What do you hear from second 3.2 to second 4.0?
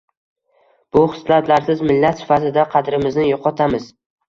yo‘qotamiz.